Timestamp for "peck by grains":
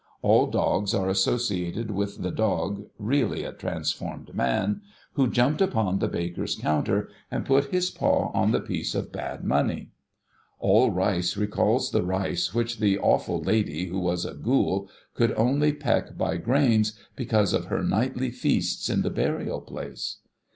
15.71-16.97